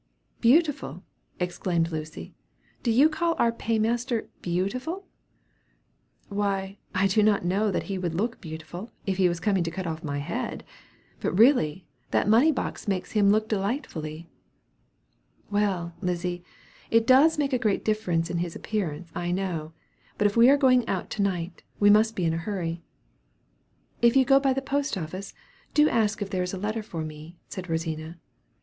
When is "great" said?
17.59-17.85